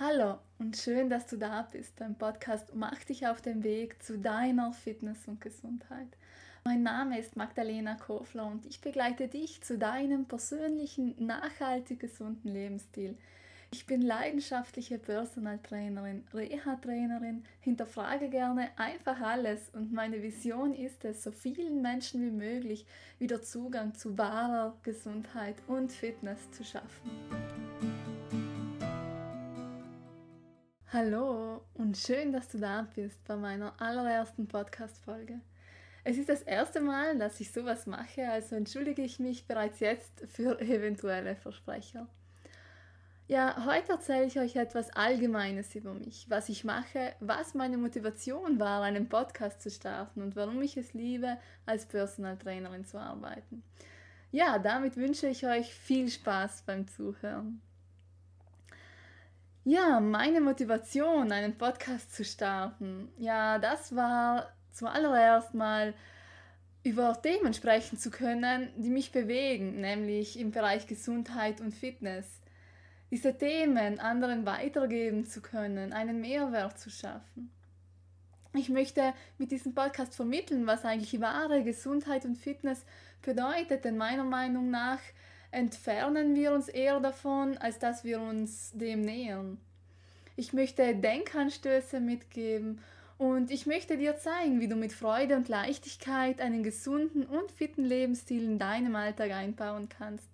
[0.00, 4.16] Hallo und schön, dass du da bist beim Podcast Mach dich auf den Weg zu
[4.16, 6.06] deiner Fitness und Gesundheit.
[6.62, 13.18] Mein Name ist Magdalena Kofler und ich begleite dich zu deinem persönlichen, nachhaltig gesunden Lebensstil.
[13.72, 21.24] Ich bin leidenschaftliche Personal Trainerin, Reha-Trainerin, hinterfrage gerne einfach alles und meine Vision ist es,
[21.24, 22.86] so vielen Menschen wie möglich
[23.18, 27.67] wieder Zugang zu wahrer Gesundheit und Fitness zu schaffen.
[30.90, 35.38] Hallo und schön, dass du da bist bei meiner allerersten Podcast-Folge.
[36.02, 40.24] Es ist das erste Mal, dass ich sowas mache, also entschuldige ich mich bereits jetzt
[40.32, 42.08] für eventuelle Versprecher.
[43.26, 48.58] Ja, heute erzähle ich euch etwas Allgemeines über mich, was ich mache, was meine Motivation
[48.58, 53.62] war, einen Podcast zu starten und warum ich es liebe, als Personal Trainerin zu arbeiten.
[54.30, 57.60] Ja, damit wünsche ich euch viel Spaß beim Zuhören.
[59.70, 65.92] Ja, meine Motivation, einen Podcast zu starten, ja, das war zuallererst mal
[66.84, 72.40] über Themen sprechen zu können, die mich bewegen, nämlich im Bereich Gesundheit und Fitness.
[73.10, 77.50] Diese Themen anderen weitergeben zu können, einen Mehrwert zu schaffen.
[78.54, 82.86] Ich möchte mit diesem Podcast vermitteln, was eigentlich wahre Gesundheit und Fitness
[83.20, 85.00] bedeutet, denn meiner Meinung nach
[85.50, 89.58] entfernen wir uns eher davon, als dass wir uns dem nähern.
[90.36, 92.80] Ich möchte Denkanstöße mitgeben
[93.18, 97.84] und ich möchte dir zeigen, wie du mit Freude und Leichtigkeit einen gesunden und fitten
[97.84, 100.28] Lebensstil in deinem Alltag einbauen kannst.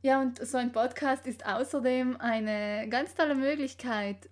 [0.00, 4.28] Ja, und so ein Podcast ist außerdem eine ganz tolle Möglichkeit,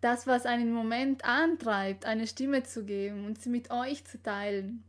[0.00, 4.84] das, was einen Moment antreibt, eine Stimme zu geben und sie mit euch zu teilen.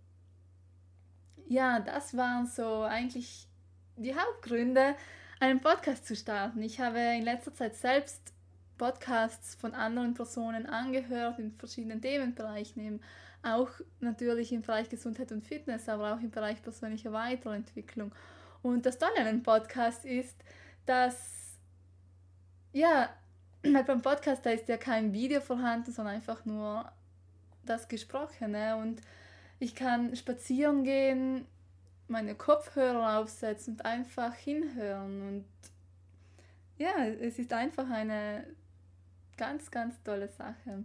[1.47, 3.48] Ja, das waren so eigentlich
[3.99, 4.95] die Hauptgründe,
[5.39, 6.61] einen Podcast zu starten.
[6.63, 8.33] Ich habe in letzter Zeit selbst
[8.77, 13.01] Podcasts von anderen Personen angehört in verschiedenen Themenbereichen,
[13.43, 18.13] auch natürlich im Bereich Gesundheit und Fitness, aber auch im Bereich persönlicher Weiterentwicklung.
[18.61, 20.35] Und das Tolle an einem Podcast ist,
[20.85, 21.57] dass,
[22.71, 23.09] ja,
[23.73, 26.89] halt beim Podcast, da ist ja kein Video vorhanden, sondern einfach nur
[27.65, 28.77] das Gesprochene.
[28.77, 29.01] Und
[29.59, 31.45] ich kann spazieren gehen,
[32.09, 35.21] meine Kopfhörer aufsetzen und einfach hinhören.
[35.27, 35.45] Und
[36.77, 38.45] ja, es ist einfach eine
[39.37, 40.83] ganz, ganz tolle Sache.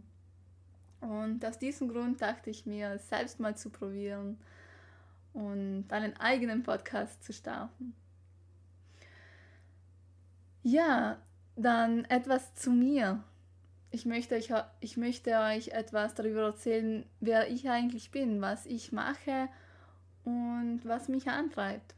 [1.00, 4.38] Und aus diesem Grund dachte ich mir, selbst mal zu probieren
[5.32, 7.94] und einen eigenen Podcast zu starten.
[10.62, 11.18] Ja,
[11.56, 13.22] dann etwas zu mir.
[13.90, 18.90] Ich möchte, euch, ich möchte euch etwas darüber erzählen, wer ich eigentlich bin, was ich
[18.90, 19.48] mache
[20.24, 21.94] und was mich antreibt.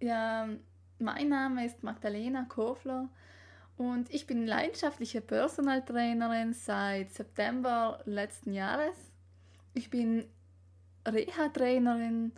[0.00, 0.48] Ja,
[0.98, 3.08] mein Name ist Magdalena Kofler.
[3.76, 8.96] Und ich bin leidenschaftliche Personal Trainerin seit September letzten Jahres.
[9.74, 10.26] Ich bin
[11.06, 12.32] Reha-Trainerin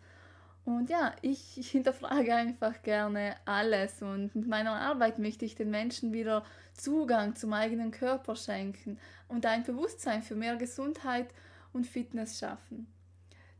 [0.64, 5.70] und ja, ich, ich hinterfrage einfach gerne alles und mit meiner Arbeit möchte ich den
[5.70, 8.98] Menschen wieder Zugang zum eigenen Körper schenken
[9.28, 11.28] und ein Bewusstsein für mehr Gesundheit
[11.74, 12.86] und Fitness schaffen.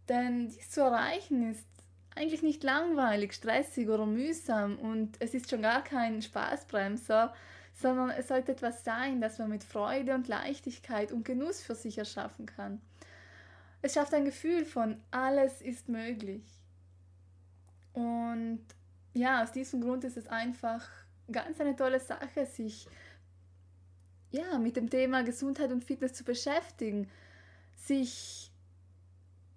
[0.09, 1.67] Denn dies zu erreichen ist
[2.15, 7.35] eigentlich nicht langweilig, stressig oder mühsam und es ist schon gar kein Spaßbremser,
[7.75, 11.99] sondern es sollte etwas sein, das man mit Freude und Leichtigkeit und Genuss für sich
[11.99, 12.81] erschaffen kann.
[13.83, 16.45] Es schafft ein Gefühl von, alles ist möglich.
[17.93, 18.65] Und
[19.13, 20.89] ja, aus diesem Grund ist es einfach
[21.31, 22.87] ganz eine tolle Sache, sich
[24.31, 27.09] ja, mit dem Thema Gesundheit und Fitness zu beschäftigen,
[27.77, 28.51] sich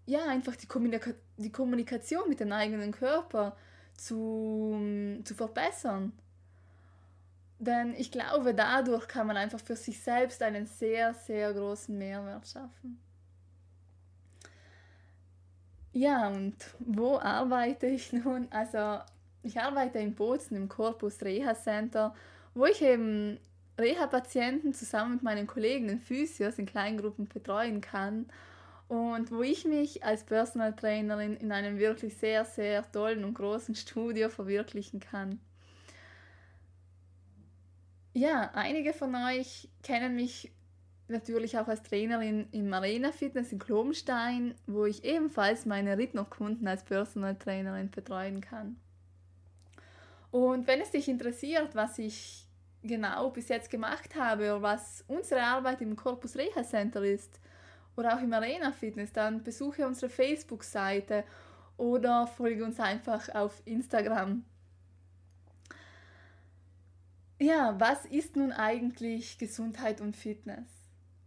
[0.07, 3.56] ja, einfach die, Kommunika die Kommunikation mit dem eigenen Körper
[3.95, 6.13] zu, zu verbessern.
[7.59, 12.48] Denn ich glaube, dadurch kann man einfach für sich selbst einen sehr, sehr großen Mehrwert
[12.48, 13.00] schaffen.
[15.92, 18.48] Ja, und wo arbeite ich nun?
[18.51, 19.00] Also,
[19.44, 22.13] ich arbeite in Bozen im Corpus Reha Center,
[22.53, 23.39] wo ich eben
[23.80, 28.27] Reha-Patienten zusammen mit meinen Kollegen in Physios in Kleingruppen betreuen kann
[28.88, 33.75] und wo ich mich als Personal Trainerin in einem wirklich sehr, sehr tollen und großen
[33.75, 35.39] Studio verwirklichen kann.
[38.13, 40.51] Ja, einige von euch kennen mich
[41.10, 46.84] natürlich auch als Trainerin im Arena Fitness in Klomstein, wo ich ebenfalls meine Rittner-Kunden als
[46.84, 48.78] Personal Trainerin betreuen kann.
[50.31, 52.45] Und wenn es dich interessiert, was ich
[52.84, 57.39] genau bis jetzt gemacht habe oder was unsere Arbeit im Corpus Reha Center ist
[57.98, 61.26] oder auch im Arena Fitness, dann besuche unsere Facebook-Seite
[61.76, 64.46] oder folge uns einfach auf Instagram
[67.40, 70.68] Ja, was ist nun eigentlich Gesundheit und Fitness?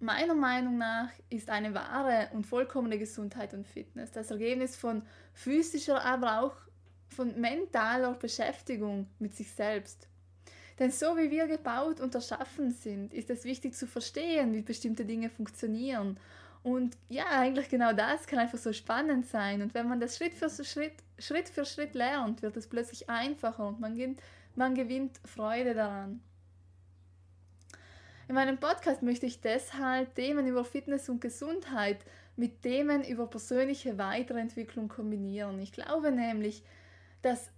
[0.00, 5.02] Meiner Meinung nach ist eine wahre und vollkommene Gesundheit und Fitness das Ergebnis von
[5.34, 6.56] physischer, aber auch
[7.06, 10.08] von mentaler Beschäftigung mit sich selbst.
[10.80, 15.04] Denn so wie wir gebaut und erschaffen sind, ist es wichtig zu verstehen, wie bestimmte
[15.04, 16.18] Dinge funktionieren.
[16.62, 19.62] Und ja, eigentlich genau das kann einfach so spannend sein.
[19.62, 23.66] Und wenn man das Schritt für Schritt, Schritt für Schritt lernt, wird es plötzlich einfacher
[23.66, 24.20] und man gewinnt,
[24.54, 26.20] man gewinnt Freude daran.
[28.28, 32.04] In meinem Podcast möchte ich deshalb Themen über Fitness und Gesundheit
[32.36, 35.58] mit Themen über persönliche Weiterentwicklung kombinieren.
[35.60, 36.62] Ich glaube nämlich,
[37.22, 37.50] dass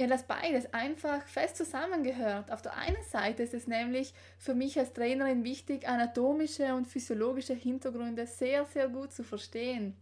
[0.00, 2.50] ja, dass beides einfach fest zusammengehört.
[2.50, 7.52] Auf der einen Seite ist es nämlich für mich als Trainerin wichtig, anatomische und physiologische
[7.52, 9.94] Hintergründe sehr, sehr gut zu verstehen.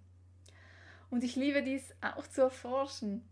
[1.11, 3.29] Und ich liebe dies auch zu erforschen.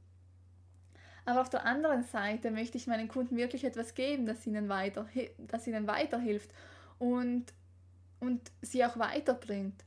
[1.24, 5.08] Aber auf der anderen Seite möchte ich meinen Kunden wirklich etwas geben, das ihnen, weiter,
[5.38, 6.50] das ihnen weiterhilft
[6.98, 7.44] und,
[8.18, 9.84] und sie auch weiterbringt.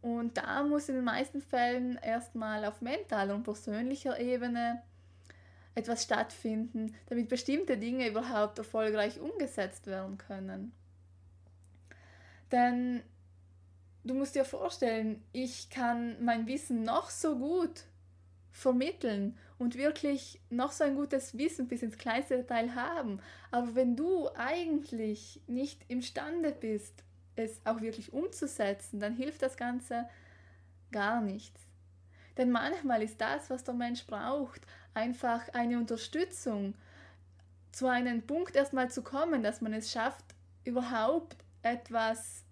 [0.00, 4.82] Und da muss in den meisten Fällen erstmal auf mentaler und persönlicher Ebene
[5.74, 10.72] etwas stattfinden, damit bestimmte Dinge überhaupt erfolgreich umgesetzt werden können.
[12.50, 13.02] Denn
[14.04, 17.84] du musst dir vorstellen, ich kann mein Wissen noch so gut
[18.50, 23.20] vermitteln und wirklich noch so ein gutes Wissen bis ins kleinste Detail haben.
[23.50, 27.02] Aber wenn du eigentlich nicht imstande bist,
[27.34, 30.06] es auch wirklich umzusetzen, dann hilft das Ganze
[30.90, 31.60] gar nichts.
[32.36, 34.62] Denn manchmal ist das, was der Mensch braucht,
[34.94, 36.74] einfach eine Unterstützung,
[37.72, 40.24] zu einem Punkt erstmal zu kommen, dass man es schafft,
[40.64, 42.44] überhaupt etwas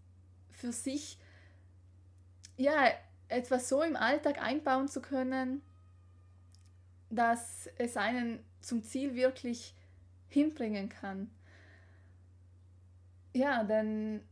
[0.51, 1.19] für sich,
[2.57, 2.91] ja,
[3.29, 5.63] etwas so im Alltag einbauen zu können,
[7.11, 9.75] dass es einen zum Ziel wirklich
[10.29, 11.31] hinbringen kann.
[13.33, 14.23] Ja, denn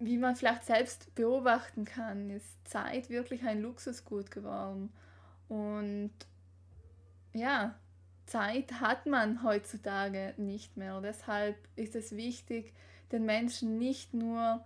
[0.00, 4.90] wie man vielleicht selbst beobachten kann, ist Zeit wirklich ein Luxusgut geworden.
[5.48, 6.12] Und
[7.34, 7.74] ja,
[8.26, 11.00] Zeit hat man heutzutage nicht mehr.
[11.02, 12.72] Deshalb ist es wichtig,
[13.12, 14.64] den Menschen nicht nur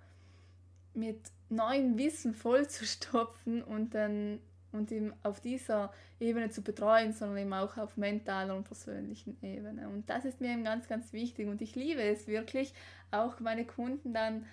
[0.95, 4.39] mit neuem Wissen vollzustopfen und, dann,
[4.71, 9.89] und ihn auf dieser Ebene zu betreuen, sondern eben auch auf mentaler und persönlichen Ebene.
[9.89, 11.49] Und das ist mir eben ganz, ganz wichtig.
[11.49, 12.73] Und ich liebe es wirklich,
[13.11, 14.47] auch meine Kunden dann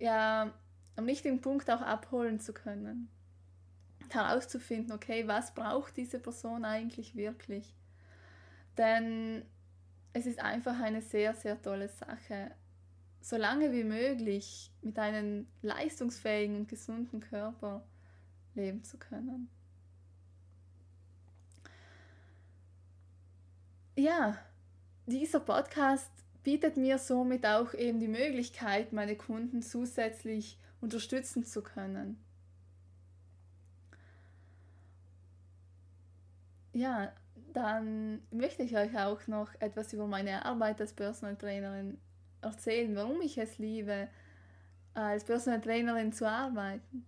[0.00, 0.52] ja
[0.96, 3.08] am richtigen Punkt auch abholen zu können
[4.14, 7.74] herauszufinden, okay, was braucht diese Person eigentlich wirklich?
[8.76, 9.44] Denn
[10.12, 12.52] es ist einfach eine sehr, sehr tolle Sache,
[13.20, 17.84] so lange wie möglich mit einem leistungsfähigen und gesunden Körper
[18.54, 19.48] leben zu können.
[23.96, 24.38] Ja,
[25.06, 26.10] dieser Podcast
[26.42, 32.22] bietet mir somit auch eben die Möglichkeit, meine Kunden zusätzlich unterstützen zu können.
[36.72, 37.12] Ja,
[37.52, 41.98] dann möchte ich euch auch noch etwas über meine Arbeit als Personal Trainerin
[42.40, 44.08] erzählen, warum ich es liebe,
[44.94, 47.04] als Personal Trainerin zu arbeiten.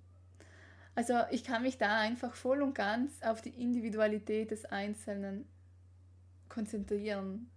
[0.94, 5.48] Also ich kann mich da einfach voll und ganz auf die Individualität des Einzelnen
[6.48, 7.50] konzentrieren.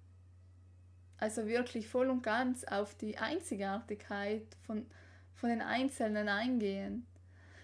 [1.18, 4.86] Also wirklich voll und ganz auf die Einzigartigkeit von,
[5.34, 7.06] von den Einzelnen eingehen.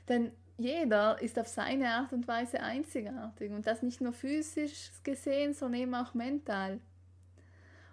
[0.07, 5.53] Denn jeder ist auf seine Art und Weise einzigartig und das nicht nur physisch gesehen,
[5.53, 6.79] sondern eben auch mental.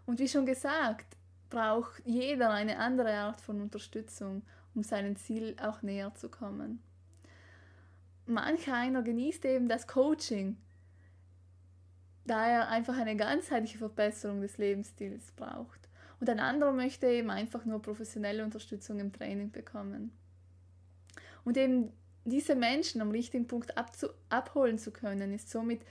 [0.07, 1.17] Und wie schon gesagt,
[1.51, 4.43] braucht jeder eine andere Art von Unterstützung,
[4.75, 6.83] um seinem Ziel auch näher zu kommen.
[8.27, 10.59] Manch einer genießt eben das Coaching,
[12.31, 15.89] da er einfach eine ganzheitliche Verbesserung des Lebensstils braucht.
[16.21, 20.13] Und ein anderer möchte eben einfach nur professionelle Unterstützung im Training bekommen.
[21.45, 21.93] Und eben
[22.25, 23.75] diese Menschen am richtigen Punkt
[24.29, 25.83] abholen zu können, ist somit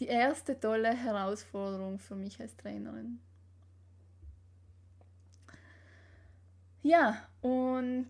[0.00, 3.20] die erste tolle Herausforderung für mich als Trainerin.
[6.82, 8.08] Ja, und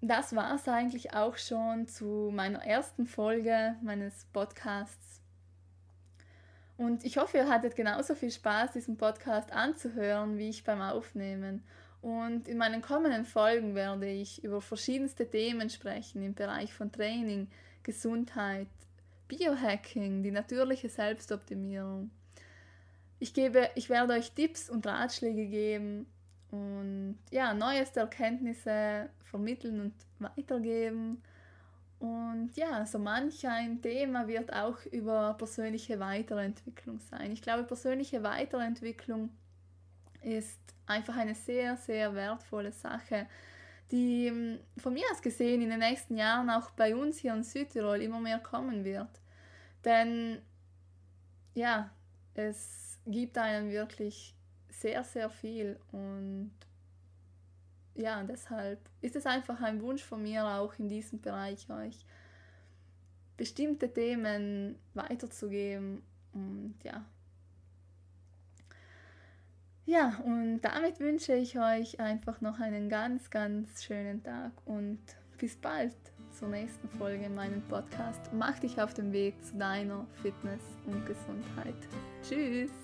[0.00, 5.11] das war es eigentlich auch schon zu meiner ersten Folge meines Podcasts.
[6.76, 11.62] Und ich hoffe, ihr hattet genauso viel Spaß, diesen Podcast anzuhören, wie ich beim Aufnehmen.
[12.00, 17.48] Und in meinen kommenden Folgen werde ich über verschiedenste Themen sprechen im Bereich von Training,
[17.84, 18.66] Gesundheit,
[19.28, 22.10] Biohacking, die natürliche Selbstoptimierung.
[23.20, 26.06] Ich, gebe, ich werde euch Tipps und Ratschläge geben
[26.50, 31.22] und ja, neueste Erkenntnisse vermitteln und weitergeben.
[32.02, 37.30] Und ja, so manch ein Thema wird auch über persönliche Weiterentwicklung sein.
[37.30, 39.30] Ich glaube, persönliche Weiterentwicklung
[40.20, 43.28] ist einfach eine sehr, sehr wertvolle Sache,
[43.92, 47.44] die ähm, von mir aus gesehen in den nächsten Jahren auch bei uns hier in
[47.44, 49.20] Südtirol immer mehr kommen wird.
[49.84, 50.42] Denn
[51.54, 51.88] ja,
[52.34, 54.34] es gibt einem wirklich
[54.70, 56.50] sehr, sehr viel und
[57.94, 62.06] ja, deshalb ist es einfach ein Wunsch von mir auch in diesem Bereich euch
[63.36, 67.04] bestimmte Themen weiterzugeben und ja.
[69.84, 75.00] Ja, und damit wünsche ich euch einfach noch einen ganz, ganz schönen Tag und
[75.38, 75.96] bis bald
[76.30, 78.30] zur nächsten Folge in meinem Podcast.
[78.32, 81.74] Mach dich auf den Weg zu deiner Fitness und Gesundheit.
[82.22, 82.81] Tschüss!